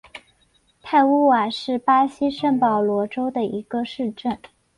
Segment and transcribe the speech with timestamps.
[0.81, 4.39] 泰乌瓦是巴西圣保罗州的一个市镇。